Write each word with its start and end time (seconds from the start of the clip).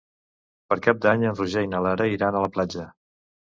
Per 0.73 0.77
Cap 0.87 1.03
d'Any 1.03 1.27
en 1.33 1.37
Roger 1.41 1.63
i 1.67 1.71
na 1.75 1.83
Lara 1.89 2.09
iran 2.17 2.41
a 2.41 2.45
la 2.47 2.53
platja. 2.59 2.91